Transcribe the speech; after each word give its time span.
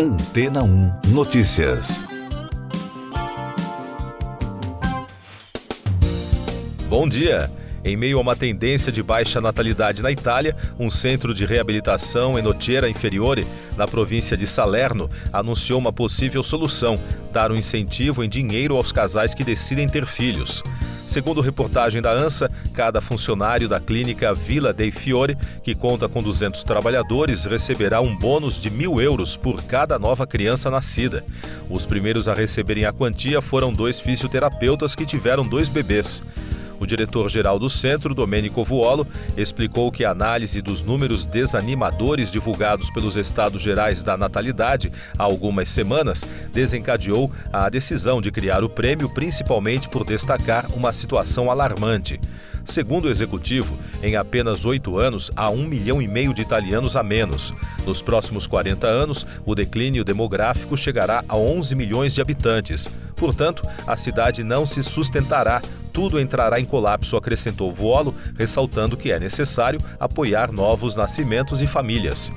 Antena 0.00 0.62
1 0.62 0.92
Notícias. 1.08 2.04
Bom 6.88 7.08
dia. 7.08 7.50
Em 7.84 7.96
meio 7.96 8.18
a 8.18 8.20
uma 8.20 8.36
tendência 8.36 8.92
de 8.92 9.02
baixa 9.02 9.40
natalidade 9.40 10.00
na 10.00 10.12
Itália, 10.12 10.56
um 10.78 10.88
centro 10.88 11.34
de 11.34 11.44
reabilitação 11.44 12.38
em 12.38 12.42
Nocera 12.42 12.88
Inferiore, 12.88 13.44
na 13.76 13.88
província 13.88 14.36
de 14.36 14.46
Salerno, 14.46 15.10
anunciou 15.32 15.80
uma 15.80 15.92
possível 15.92 16.44
solução: 16.44 16.96
dar 17.32 17.50
um 17.50 17.56
incentivo 17.56 18.22
em 18.22 18.28
dinheiro 18.28 18.76
aos 18.76 18.92
casais 18.92 19.34
que 19.34 19.42
decidem 19.42 19.88
ter 19.88 20.06
filhos. 20.06 20.62
Segundo 21.08 21.40
reportagem 21.40 22.02
da 22.02 22.12
ANSA, 22.12 22.50
cada 22.74 23.00
funcionário 23.00 23.66
da 23.66 23.80
clínica 23.80 24.34
Vila 24.34 24.74
dei 24.74 24.92
Fiore, 24.92 25.38
que 25.62 25.74
conta 25.74 26.06
com 26.06 26.22
200 26.22 26.62
trabalhadores, 26.62 27.46
receberá 27.46 27.98
um 27.98 28.14
bônus 28.14 28.60
de 28.60 28.70
mil 28.70 29.00
euros 29.00 29.34
por 29.34 29.62
cada 29.62 29.98
nova 29.98 30.26
criança 30.26 30.70
nascida. 30.70 31.24
Os 31.70 31.86
primeiros 31.86 32.28
a 32.28 32.34
receberem 32.34 32.84
a 32.84 32.92
quantia 32.92 33.40
foram 33.40 33.72
dois 33.72 33.98
fisioterapeutas 33.98 34.94
que 34.94 35.06
tiveram 35.06 35.44
dois 35.44 35.66
bebês. 35.70 36.22
O 36.80 36.86
diretor-geral 36.86 37.58
do 37.58 37.68
centro, 37.68 38.14
Domênico 38.14 38.64
Vuolo, 38.64 39.06
explicou 39.36 39.90
que 39.90 40.04
a 40.04 40.10
análise 40.10 40.62
dos 40.62 40.82
números 40.82 41.26
desanimadores 41.26 42.30
divulgados 42.30 42.90
pelos 42.90 43.16
Estados 43.16 43.62
Gerais 43.62 44.02
da 44.02 44.16
Natalidade 44.16 44.92
há 45.18 45.22
algumas 45.22 45.68
semanas 45.68 46.24
desencadeou 46.52 47.32
a 47.52 47.68
decisão 47.68 48.22
de 48.22 48.30
criar 48.30 48.62
o 48.62 48.68
prêmio, 48.68 49.08
principalmente 49.08 49.88
por 49.88 50.04
destacar 50.04 50.66
uma 50.74 50.92
situação 50.92 51.50
alarmante. 51.50 52.20
Segundo 52.68 53.06
o 53.06 53.10
executivo, 53.10 53.78
em 54.02 54.14
apenas 54.14 54.66
oito 54.66 54.98
anos 54.98 55.30
há 55.34 55.48
um 55.48 55.66
milhão 55.66 56.02
e 56.02 56.06
meio 56.06 56.34
de 56.34 56.42
italianos 56.42 56.96
a 56.96 57.02
menos. 57.02 57.54
Nos 57.86 58.02
próximos 58.02 58.46
40 58.46 58.86
anos, 58.86 59.26
o 59.46 59.54
declínio 59.54 60.04
demográfico 60.04 60.76
chegará 60.76 61.24
a 61.26 61.34
11 61.34 61.74
milhões 61.74 62.14
de 62.14 62.20
habitantes. 62.20 62.86
Portanto, 63.16 63.66
a 63.86 63.96
cidade 63.96 64.44
não 64.44 64.66
se 64.66 64.82
sustentará 64.82 65.62
tudo 65.88 66.20
entrará 66.20 66.60
em 66.60 66.64
colapso, 66.64 67.16
acrescentou 67.16 67.72
Vuolo, 67.72 68.14
ressaltando 68.38 68.96
que 68.96 69.10
é 69.10 69.18
necessário 69.18 69.80
apoiar 69.98 70.52
novos 70.52 70.94
nascimentos 70.94 71.62
e 71.62 71.66
famílias. 71.66 72.30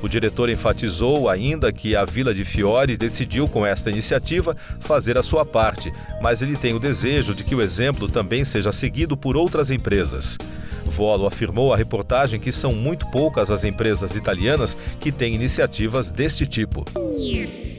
O 0.00 0.08
diretor 0.08 0.48
enfatizou 0.48 1.28
ainda 1.28 1.72
que 1.72 1.96
a 1.96 2.04
Vila 2.04 2.32
de 2.32 2.44
Fiore 2.44 2.96
decidiu 2.96 3.48
com 3.48 3.66
esta 3.66 3.90
iniciativa 3.90 4.56
fazer 4.78 5.18
a 5.18 5.22
sua 5.22 5.44
parte, 5.44 5.92
mas 6.22 6.40
ele 6.40 6.56
tem 6.56 6.72
o 6.72 6.78
desejo 6.78 7.34
de 7.34 7.42
que 7.42 7.54
o 7.54 7.60
exemplo 7.60 8.08
também 8.08 8.44
seja 8.44 8.72
seguido 8.72 9.16
por 9.16 9.36
outras 9.36 9.70
empresas. 9.70 10.38
Volo 10.84 11.26
afirmou 11.26 11.72
à 11.72 11.76
reportagem 11.76 12.40
que 12.40 12.50
são 12.50 12.72
muito 12.72 13.06
poucas 13.10 13.50
as 13.50 13.64
empresas 13.64 14.14
italianas 14.14 14.76
que 15.00 15.12
têm 15.12 15.34
iniciativas 15.34 16.10
deste 16.10 16.46
tipo. 16.46 16.84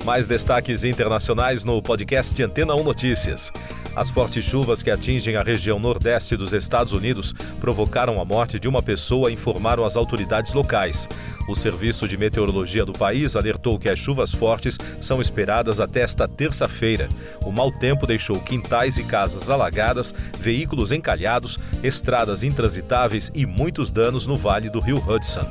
Mais 0.05 0.27
destaques 0.27 0.83
internacionais 0.83 1.63
no 1.63 1.81
podcast 1.81 2.41
Antena 2.41 2.75
1 2.75 2.83
Notícias. 2.83 3.51
As 3.99 4.09
fortes 4.09 4.45
chuvas 4.45 4.81
que 4.81 4.89
atingem 4.89 5.35
a 5.35 5.43
região 5.43 5.77
nordeste 5.77 6.37
dos 6.37 6.53
Estados 6.53 6.93
Unidos 6.93 7.33
provocaram 7.59 8.21
a 8.21 8.23
morte 8.23 8.57
de 8.57 8.65
uma 8.65 8.81
pessoa, 8.81 9.29
informaram 9.29 9.83
as 9.83 9.97
autoridades 9.97 10.53
locais. 10.53 11.05
O 11.49 11.55
Serviço 11.55 12.07
de 12.07 12.15
Meteorologia 12.15 12.85
do 12.85 12.93
país 12.93 13.35
alertou 13.35 13.77
que 13.77 13.89
as 13.89 13.99
chuvas 13.99 14.31
fortes 14.31 14.77
são 15.01 15.19
esperadas 15.19 15.81
até 15.81 16.01
esta 16.01 16.29
terça-feira. 16.29 17.09
O 17.43 17.51
mau 17.51 17.71
tempo 17.71 18.07
deixou 18.07 18.39
quintais 18.39 18.97
e 18.97 19.03
casas 19.03 19.49
alagadas, 19.49 20.13
veículos 20.37 20.93
encalhados, 20.93 21.57
estradas 21.83 22.43
intransitáveis 22.43 23.29
e 23.33 23.45
muitos 23.45 23.91
danos 23.91 24.25
no 24.25 24.37
vale 24.37 24.69
do 24.69 24.79
rio 24.79 24.97
Hudson. 24.97 25.45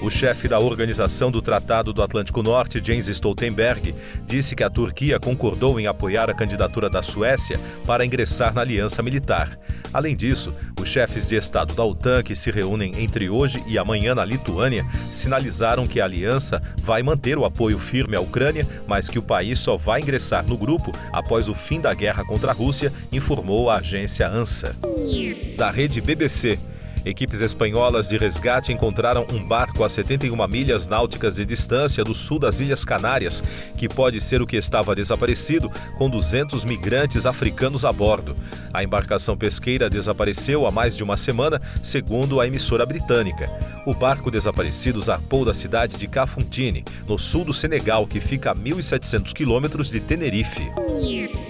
O 0.00 0.10
chefe 0.10 0.46
da 0.46 0.60
Organização 0.60 1.30
do 1.30 1.42
Tratado 1.42 1.92
do 1.92 2.02
Atlântico 2.02 2.42
Norte, 2.42 2.80
James 2.82 3.08
Stoltenberg, 3.08 3.94
disse 4.24 4.54
que 4.54 4.62
a 4.62 4.70
Turquia 4.70 5.18
concordou 5.18 5.80
em 5.80 5.88
apoiar 5.88 6.30
a 6.30 6.34
candidatura 6.34 6.88
da 6.88 7.02
Suécia 7.02 7.58
para 7.86 8.04
ingressar 8.04 8.54
na 8.54 8.60
aliança 8.60 9.02
militar. 9.02 9.58
Além 9.92 10.14
disso, 10.14 10.52
os 10.80 10.88
chefes 10.88 11.26
de 11.26 11.36
Estado 11.36 11.74
da 11.74 11.84
OTAN, 11.84 12.22
que 12.22 12.34
se 12.34 12.50
reúnem 12.50 13.02
entre 13.02 13.30
hoje 13.30 13.62
e 13.66 13.78
amanhã 13.78 14.14
na 14.14 14.24
Lituânia, 14.24 14.84
sinalizaram 15.14 15.86
que 15.86 16.00
a 16.00 16.04
aliança 16.04 16.60
vai 16.82 17.02
manter 17.02 17.38
o 17.38 17.44
apoio 17.44 17.78
firme 17.78 18.16
à 18.16 18.20
Ucrânia, 18.20 18.66
mas 18.86 19.08
que 19.08 19.18
o 19.18 19.22
país 19.22 19.58
só 19.58 19.76
vai 19.76 20.00
ingressar 20.00 20.46
no 20.46 20.56
grupo 20.56 20.92
após 21.12 21.48
o 21.48 21.54
fim 21.54 21.80
da 21.80 21.94
guerra 21.94 22.24
contra 22.24 22.50
a 22.50 22.54
Rússia, 22.54 22.92
informou 23.10 23.70
a 23.70 23.78
agência 23.78 24.28
ANSA. 24.28 24.76
Da 25.56 25.70
rede 25.70 26.00
BBC. 26.00 26.58
Equipes 27.06 27.40
espanholas 27.40 28.08
de 28.08 28.18
resgate 28.18 28.72
encontraram 28.72 29.24
um 29.32 29.46
barco 29.46 29.84
a 29.84 29.88
71 29.88 30.48
milhas 30.48 30.88
náuticas 30.88 31.36
de 31.36 31.46
distância 31.46 32.02
do 32.02 32.12
sul 32.12 32.36
das 32.36 32.58
Ilhas 32.58 32.84
Canárias, 32.84 33.44
que 33.76 33.88
pode 33.88 34.20
ser 34.20 34.42
o 34.42 34.46
que 34.46 34.56
estava 34.56 34.92
desaparecido, 34.92 35.70
com 35.96 36.10
200 36.10 36.64
migrantes 36.64 37.24
africanos 37.24 37.84
a 37.84 37.92
bordo. 37.92 38.34
A 38.74 38.82
embarcação 38.82 39.36
pesqueira 39.36 39.88
desapareceu 39.88 40.66
há 40.66 40.72
mais 40.72 40.96
de 40.96 41.04
uma 41.04 41.16
semana, 41.16 41.62
segundo 41.80 42.40
a 42.40 42.46
emissora 42.48 42.84
britânica. 42.84 43.48
O 43.86 43.94
barco 43.94 44.28
desaparecido 44.28 45.00
zarpou 45.00 45.44
da 45.44 45.54
cidade 45.54 45.96
de 45.96 46.08
Cafuntine, 46.08 46.84
no 47.06 47.16
sul 47.20 47.44
do 47.44 47.52
Senegal, 47.52 48.04
que 48.04 48.18
fica 48.18 48.50
a 48.50 48.56
1.700 48.56 49.32
quilômetros 49.32 49.88
de 49.88 50.00
Tenerife. 50.00 50.68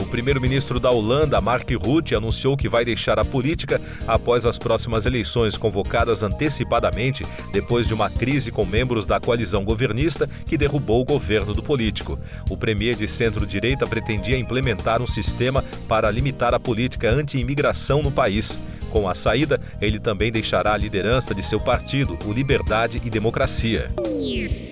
O 0.06 0.08
primeiro-ministro 0.08 0.78
da 0.78 0.88
Holanda, 0.88 1.40
Mark 1.40 1.68
Rutte, 1.84 2.14
anunciou 2.14 2.56
que 2.56 2.68
vai 2.68 2.84
deixar 2.84 3.18
a 3.18 3.24
política 3.24 3.80
após 4.06 4.46
as 4.46 4.56
próximas 4.56 5.04
eleições 5.04 5.56
convocadas 5.56 6.22
antecipadamente 6.22 7.24
depois 7.52 7.88
de 7.88 7.92
uma 7.92 8.08
crise 8.08 8.52
com 8.52 8.64
membros 8.64 9.04
da 9.04 9.18
coalizão 9.18 9.64
governista 9.64 10.30
que 10.46 10.56
derrubou 10.56 11.00
o 11.00 11.04
governo 11.04 11.52
do 11.52 11.60
político. 11.60 12.16
O 12.48 12.56
premier 12.56 12.94
de 12.94 13.08
centro-direita 13.08 13.84
pretendia 13.84 14.38
implementar 14.38 15.02
um 15.02 15.08
sistema 15.08 15.62
para 15.88 16.08
limitar 16.08 16.54
a 16.54 16.60
política 16.60 17.10
anti-imigração 17.10 18.00
no 18.00 18.12
país. 18.12 18.60
Com 18.96 19.06
a 19.06 19.14
saída, 19.14 19.60
ele 19.78 20.00
também 20.00 20.32
deixará 20.32 20.72
a 20.72 20.76
liderança 20.76 21.34
de 21.34 21.42
seu 21.42 21.60
partido, 21.60 22.18
o 22.24 22.32
Liberdade 22.32 22.98
e 23.04 23.10
Democracia. 23.10 23.90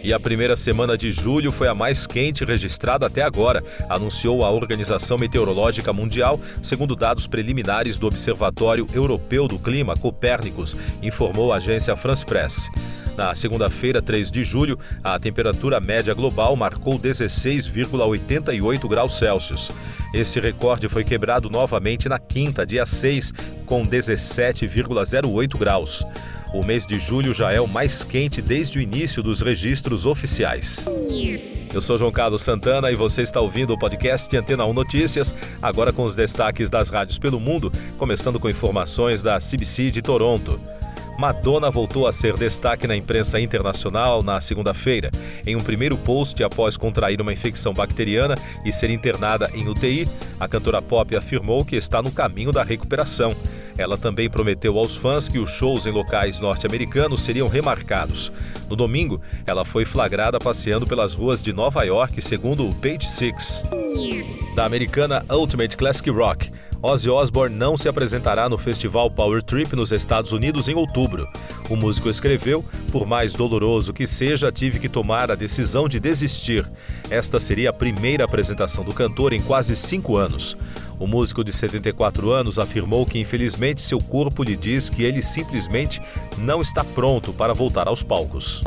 E 0.03 0.15
a 0.15 0.19
primeira 0.19 0.57
semana 0.57 0.97
de 0.97 1.13
julho 1.13 1.53
foi 1.53 1.69
a 1.69 1.75
mais 1.75 2.07
quente 2.07 2.43
registrada 2.43 3.07
até 3.07 3.21
agora, 3.21 3.63
anunciou 3.87 4.43
a 4.43 4.51
Organização 4.51 5.19
Meteorológica 5.19 5.93
Mundial, 5.93 6.41
segundo 6.63 6.97
dados 6.97 7.27
preliminares 7.27 7.99
do 7.99 8.07
Observatório 8.07 8.87
Europeu 8.95 9.47
do 9.47 9.59
Clima, 9.59 9.95
Copérnicos, 9.95 10.75
informou 11.03 11.53
a 11.53 11.57
agência 11.57 11.95
France 11.95 12.25
Press. 12.25 12.71
Na 13.17 13.35
segunda-feira, 13.35 14.03
3 14.03 14.31
de 14.31 14.43
julho, 14.43 14.79
a 15.03 15.19
temperatura 15.19 15.79
média 15.79 16.13
global 16.15 16.57
marcou 16.57 16.99
16,88 16.99 18.89
graus 18.89 19.19
Celsius. 19.19 19.71
Esse 20.13 20.41
recorde 20.41 20.89
foi 20.89 21.05
quebrado 21.05 21.49
novamente 21.49 22.09
na 22.09 22.19
quinta, 22.19 22.67
dia 22.67 22.85
6, 22.85 23.33
com 23.67 23.85
17,08 23.85 25.57
graus. 25.57 26.05
O 26.53 26.65
mês 26.65 26.87
de 26.87 26.99
julho 27.01 27.35
já 27.35 27.53
é 27.53 27.61
o 27.61 27.67
mais 27.67 28.05
quente 28.05 28.41
desde 28.41 28.79
o 28.79 28.83
início 28.83 29.23
dos 29.23 29.43
registros 29.43 30.07
oficiais. 30.07 30.87
Eu 31.73 31.81
sou 31.81 31.99
João 31.99 32.13
Carlos 32.13 32.43
Santana 32.43 32.93
e 32.93 32.95
você 32.95 33.23
está 33.23 33.41
ouvindo 33.41 33.75
o 33.75 33.79
podcast 33.79 34.37
Antena 34.37 34.65
1 34.65 34.73
Notícias, 34.73 35.35
agora 35.61 35.93
com 35.93 36.05
os 36.05 36.15
destaques 36.15 36.71
das 36.71 36.89
rádios 36.89 37.19
pelo 37.19 37.41
mundo, 37.41 37.73
começando 37.99 38.39
com 38.39 38.49
informações 38.49 39.21
da 39.23 39.39
CBC 39.41 39.91
de 39.91 40.01
Toronto. 40.01 40.61
Madonna 41.19 41.71
voltou 41.71 42.07
a 42.07 42.13
ser 42.13 42.35
destaque 42.37 42.87
na 42.87 42.97
imprensa 42.97 43.41
internacional 43.41 44.23
na 44.23 44.41
segunda-feira, 44.41 45.11
em 45.47 45.55
um 45.55 45.61
primeiro 45.61 45.97
post 45.97 46.43
após 46.43 46.77
contrair 46.77 47.21
uma 47.21 47.33
infecção 47.33 47.73
bacteriana 47.73 48.35
e 48.65 48.73
ser 48.73 48.91
internada 48.91 49.49
em 49.55 49.69
UTI. 49.69 50.09
A 50.41 50.49
cantora 50.49 50.83
pop 50.83 51.17
afirmou 51.17 51.65
que 51.65 51.77
está 51.77 52.03
no 52.03 52.11
caminho 52.11 52.51
da 52.51 52.65
recuperação. 52.65 53.35
Ela 53.77 53.97
também 53.97 54.31
prometeu 54.31 54.79
aos 54.79 54.97
fãs 54.97 55.29
que 55.29 55.39
os 55.39 55.51
shows 55.51 55.87
em 55.87 55.91
locais 55.91 56.39
norte-americanos 56.41 57.23
seriam 57.23 57.49
remarcados. 57.49 58.31
No 58.69 58.77
domingo, 58.77 59.21
ela 59.47 59.65
foi 59.65 59.85
flagrada 59.85 60.39
passeando 60.39 60.87
pelas 60.87 61.13
ruas 61.13 61.43
de 61.43 61.53
Nova 61.53 61.83
York, 61.85 62.21
segundo 62.23 62.69
o 62.69 62.75
Page 62.75 63.11
Six. 63.11 63.65
Da 64.55 64.65
americana 64.65 65.25
Ultimate 65.29 65.77
Classic 65.77 66.09
Rock, 66.11 66.51
Ozzy 66.87 67.09
Osbourne 67.09 67.57
não 67.57 67.79
se 67.79 67.89
apresentará 67.89 68.47
no 68.47 68.59
festival 68.59 69.11
Power 69.11 69.43
Trip 69.43 69.75
nos 69.75 69.91
Estados 69.91 70.33
Unidos 70.33 70.69
em 70.69 70.75
outubro. 70.75 71.27
O 71.71 71.77
músico 71.77 72.11
escreveu: 72.11 72.63
Por 72.93 73.07
mais 73.07 73.33
doloroso 73.33 73.91
que 73.91 74.07
seja, 74.07 74.53
tive 74.53 74.79
que 74.79 74.87
tomar 74.87 75.31
a 75.31 75.35
decisão 75.35 75.89
de 75.89 75.99
desistir. 75.99 76.63
Esta 77.09 77.41
seria 77.41 77.71
a 77.71 77.73
primeira 77.73 78.27
apresentação 78.27 78.85
do 78.85 78.93
cantor 78.93 79.33
em 79.33 79.41
quase 79.41 79.75
cinco 79.75 80.19
anos. 80.19 80.59
O 80.99 81.07
músico 81.07 81.43
de 81.43 81.55
74 81.55 82.31
anos 82.31 82.59
afirmou 82.59 83.07
que, 83.07 83.19
infelizmente, 83.19 83.81
seu 83.81 83.99
corpo 83.99 84.45
lhe 84.45 84.55
diz 84.55 84.91
que 84.91 85.05
ele 85.05 85.23
simplesmente 85.23 86.03
não 86.37 86.61
está 86.61 86.85
pronto 86.85 87.33
para 87.33 87.55
voltar 87.55 87.89
aos 87.89 88.03
palcos. 88.03 88.63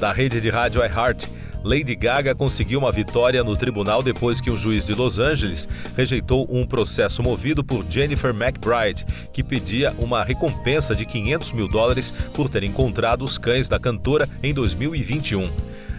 Da 0.00 0.12
rede 0.12 0.40
de 0.40 0.50
rádio 0.50 0.84
iHeart, 0.84 1.28
Lady 1.64 1.94
Gaga 1.94 2.34
conseguiu 2.34 2.78
uma 2.78 2.92
vitória 2.92 3.42
no 3.42 3.56
tribunal 3.56 4.02
depois 4.02 4.38
que 4.38 4.50
um 4.50 4.56
juiz 4.56 4.84
de 4.84 4.92
Los 4.92 5.18
Angeles 5.18 5.66
rejeitou 5.96 6.46
um 6.50 6.66
processo 6.66 7.22
movido 7.22 7.64
por 7.64 7.86
Jennifer 7.88 8.34
McBride, 8.34 9.06
que 9.32 9.42
pedia 9.42 9.94
uma 9.98 10.22
recompensa 10.22 10.94
de 10.94 11.06
500 11.06 11.52
mil 11.52 11.66
dólares 11.66 12.10
por 12.34 12.50
ter 12.50 12.64
encontrado 12.64 13.24
os 13.24 13.38
cães 13.38 13.66
da 13.66 13.80
cantora 13.80 14.28
em 14.42 14.52
2021. 14.52 15.50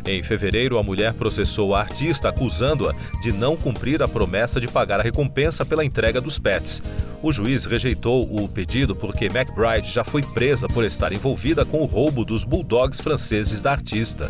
Em 0.07 0.21
fevereiro, 0.21 0.77
a 0.77 0.83
mulher 0.83 1.13
processou 1.13 1.73
a 1.73 1.79
artista 1.79 2.29
acusando-a 2.29 2.93
de 3.23 3.31
não 3.31 3.57
cumprir 3.57 4.03
a 4.03 4.07
promessa 4.07 4.61
de 4.61 4.67
pagar 4.67 4.99
a 4.99 5.03
recompensa 5.03 5.65
pela 5.65 5.83
entrega 5.83 6.21
dos 6.21 6.37
pets. 6.37 6.79
O 7.23 7.31
juiz 7.31 7.65
rejeitou 7.65 8.23
o 8.31 8.47
pedido 8.47 8.95
porque 8.95 9.25
McBride 9.25 9.91
já 9.91 10.03
foi 10.03 10.21
presa 10.21 10.67
por 10.67 10.83
estar 10.83 11.11
envolvida 11.11 11.65
com 11.65 11.79
o 11.79 11.85
roubo 11.85 12.23
dos 12.23 12.43
bulldogs 12.43 13.01
franceses 13.01 13.61
da 13.61 13.71
artista. 13.71 14.29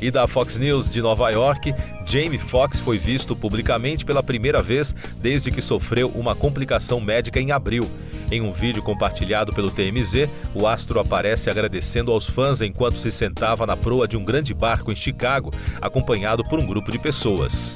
E 0.00 0.10
da 0.10 0.26
Fox 0.26 0.58
News 0.58 0.88
de 0.88 1.02
Nova 1.02 1.30
York, 1.30 1.74
Jamie 2.06 2.38
Foxx 2.38 2.80
foi 2.80 2.98
visto 2.98 3.34
publicamente 3.34 4.04
pela 4.04 4.22
primeira 4.22 4.62
vez 4.62 4.94
desde 5.20 5.50
que 5.50 5.60
sofreu 5.60 6.08
uma 6.14 6.34
complicação 6.34 7.00
médica 7.00 7.40
em 7.40 7.50
abril. 7.50 7.88
Em 8.30 8.42
um 8.42 8.52
vídeo 8.52 8.82
compartilhado 8.82 9.54
pelo 9.54 9.70
TMZ, 9.70 10.28
o 10.54 10.66
astro 10.66 11.00
aparece 11.00 11.48
agradecendo 11.48 12.12
aos 12.12 12.28
fãs 12.28 12.60
enquanto 12.60 12.98
se 12.98 13.10
sentava 13.10 13.66
na 13.66 13.76
proa 13.76 14.06
de 14.06 14.16
um 14.16 14.24
grande 14.24 14.52
barco 14.52 14.92
em 14.92 14.96
Chicago, 14.96 15.50
acompanhado 15.80 16.44
por 16.44 16.58
um 16.58 16.66
grupo 16.66 16.92
de 16.92 16.98
pessoas. 16.98 17.74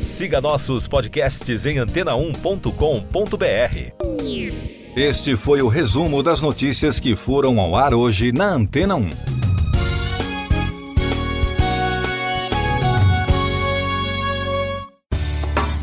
Siga 0.00 0.40
nossos 0.40 0.88
podcasts 0.88 1.66
em 1.66 1.76
antena1.com.br. 1.76 4.66
Este 4.96 5.36
foi 5.36 5.62
o 5.62 5.68
resumo 5.68 6.22
das 6.22 6.40
notícias 6.40 6.98
que 6.98 7.14
foram 7.14 7.60
ao 7.60 7.76
ar 7.76 7.94
hoje 7.94 8.32
na 8.32 8.48
Antena 8.48 8.96
1. 8.96 9.35